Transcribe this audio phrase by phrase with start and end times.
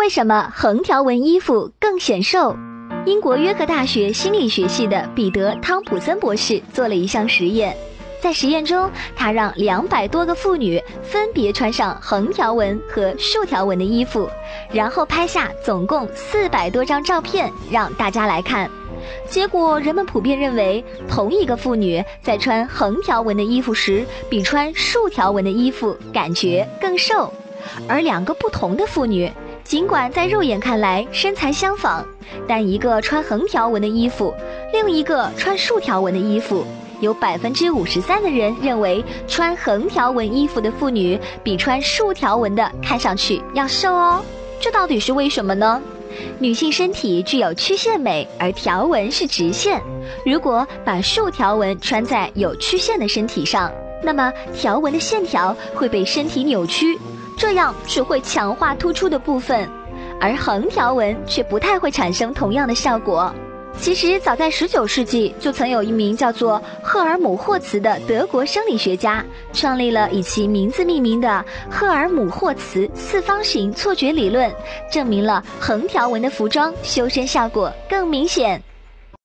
[0.00, 2.56] 为什么横条纹衣服更显瘦？
[3.04, 7.76] 英国约克大学心理学系的彼得·汤普森博士做了一项实验，
[8.18, 14.26] 在实验中，他让两百多个妇女分别穿上横条纹和竖条纹的衣服，
[14.72, 18.70] 然后拍下总共四百多张照片让大家来看。
[19.28, 27.30] 结果，人们普遍认为，同一个妇女在穿横条纹的衣服时，比穿竖条纹的衣服感觉更瘦；
[27.86, 29.30] 而两个不同的妇女，
[29.70, 32.04] 尽管在肉眼看来身材相仿，
[32.48, 34.34] 但一个穿横条纹的衣服，
[34.72, 36.66] 另一个穿竖条纹的衣服，
[36.98, 44.24] 有百分之五十三的人认为穿横条纹衣服的妇女比穿竖条纹的看上去要瘦哦。
[44.60, 45.80] 这到底是为什么呢？
[46.40, 49.80] 女性身体具有曲线美，而条纹是直线。
[50.26, 53.70] 如果把竖条纹穿在有曲线的身体上，
[54.02, 56.98] 那么条纹的线条会被身体扭曲，
[57.40, 59.66] 这样只会强化突出的部分，
[60.20, 63.34] 而横条纹却不太会产生同样的效果。
[63.78, 69.24] 其实，早在19世纪，就曾有一名叫做赫尔姆霍茨的德国生理学家，
[69.54, 74.52] 创立了以其名字命名的赫尔姆霍茨四方形错觉理论，
[74.92, 78.62] 证明了横条纹的服装修身效果更明显。